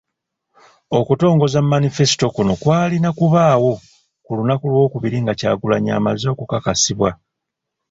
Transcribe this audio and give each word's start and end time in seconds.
Okutongoza 0.99 1.59
Manifesito 1.71 2.25
kuno 2.35 2.53
kw'alina 2.61 3.09
kubaawo 3.17 3.73
ku 4.25 4.31
lunaku 4.37 4.63
Lwokubiri 4.71 5.17
nga 5.23 5.33
Kyagulanyi 5.39 5.89
amaze 5.97 6.25
okukakasibwa. 6.33 7.09